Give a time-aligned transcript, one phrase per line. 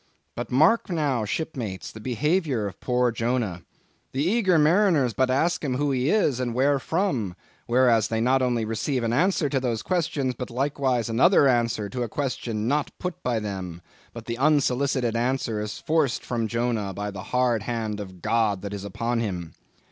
[0.35, 3.61] But mark now, my shipmates, the behavior of poor Jonah.
[4.13, 7.35] The eager mariners but ask him who he is, and where from;
[7.67, 12.01] whereas, they not only receive an answer to those questions, but likewise another answer to
[12.01, 13.79] a question not put by them,
[14.11, 18.73] but the unsolicited answer is forced from Jonah by the hard hand of God that
[18.73, 19.53] is upon him.